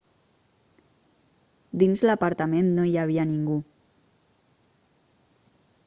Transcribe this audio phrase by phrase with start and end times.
[1.83, 3.59] dins l'apartament no hi havia ningú